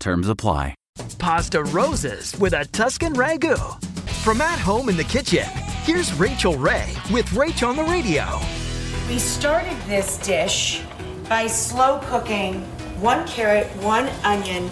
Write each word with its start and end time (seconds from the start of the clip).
Terms 0.00 0.28
apply. 0.28 0.74
Pasta 1.18 1.62
roses 1.64 2.38
with 2.38 2.52
a 2.52 2.64
Tuscan 2.66 3.14
ragu. 3.14 3.56
From 4.22 4.40
at 4.40 4.58
home 4.58 4.88
in 4.88 4.96
the 4.96 5.04
kitchen, 5.04 5.46
here's 5.82 6.12
Rachael 6.14 6.56
Ray 6.56 6.94
with 7.10 7.26
Rach 7.26 7.66
on 7.66 7.76
the 7.76 7.84
radio. 7.84 8.24
We 9.08 9.18
started 9.18 9.76
this 9.86 10.18
dish 10.18 10.82
by 11.28 11.46
slow 11.46 12.00
cooking 12.04 12.62
one 13.00 13.26
carrot, 13.28 13.68
one 13.82 14.08
onion, 14.24 14.68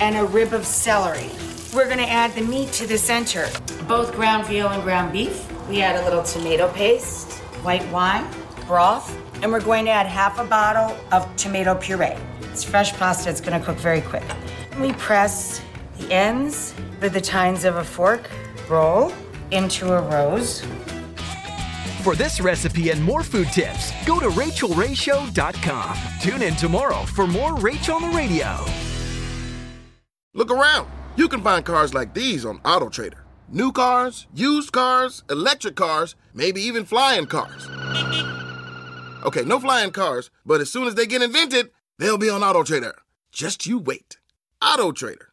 and 0.00 0.16
a 0.16 0.24
rib 0.24 0.52
of 0.52 0.64
celery. 0.64 1.28
We're 1.74 1.88
gonna 1.88 2.02
add 2.02 2.32
the 2.34 2.42
meat 2.42 2.72
to 2.74 2.86
the 2.86 2.98
center, 2.98 3.48
both 3.88 4.14
ground 4.14 4.46
veal 4.46 4.68
and 4.68 4.82
ground 4.82 5.12
beef. 5.12 5.44
We 5.68 5.82
add 5.82 5.96
a 5.96 6.04
little 6.04 6.22
tomato 6.22 6.72
paste, 6.72 7.32
white 7.64 7.86
wine, 7.90 8.26
broth, 8.66 9.16
and 9.42 9.50
we're 9.50 9.60
going 9.60 9.84
to 9.86 9.90
add 9.90 10.06
half 10.06 10.38
a 10.38 10.44
bottle 10.44 10.96
of 11.12 11.34
tomato 11.36 11.74
puree. 11.74 12.16
It's 12.42 12.64
fresh 12.64 12.92
pasta, 12.94 13.28
it's 13.28 13.40
gonna 13.40 13.60
cook 13.60 13.76
very 13.76 14.00
quick. 14.00 14.22
We 14.78 14.92
press 14.94 15.60
the 15.98 16.12
ends 16.12 16.74
with 17.00 17.12
the 17.12 17.20
tines 17.20 17.64
of 17.64 17.76
a 17.76 17.84
fork, 17.84 18.28
roll 18.68 19.12
into 19.50 19.92
a 19.92 20.02
rose. 20.02 20.64
For 22.02 22.14
this 22.16 22.40
recipe 22.40 22.90
and 22.90 23.02
more 23.02 23.22
food 23.22 23.48
tips, 23.48 23.92
go 24.04 24.20
to 24.20 24.28
rachaelrayshow.com. 24.28 25.96
Tune 26.20 26.42
in 26.42 26.56
tomorrow 26.56 27.04
for 27.04 27.26
more 27.26 27.52
Rach 27.52 27.94
on 27.94 28.02
the 28.02 28.16
radio. 28.16 28.58
Look 30.34 30.50
around. 30.50 30.90
You 31.16 31.28
can 31.28 31.42
find 31.42 31.64
cars 31.64 31.94
like 31.94 32.12
these 32.12 32.44
on 32.44 32.58
AutoTrader. 32.58 33.20
New 33.48 33.70
cars, 33.70 34.26
used 34.34 34.72
cars, 34.72 35.22
electric 35.30 35.76
cars, 35.76 36.16
maybe 36.34 36.60
even 36.60 36.84
flying 36.84 37.26
cars. 37.26 37.68
Okay, 39.24 39.42
no 39.44 39.60
flying 39.60 39.92
cars, 39.92 40.30
but 40.44 40.60
as 40.60 40.70
soon 40.70 40.88
as 40.88 40.96
they 40.96 41.06
get 41.06 41.22
invented, 41.22 41.70
they'll 41.98 42.18
be 42.18 42.28
on 42.28 42.40
AutoTrader. 42.40 42.94
Just 43.30 43.64
you 43.64 43.78
wait. 43.78 44.18
AutoTrader. 44.64 45.26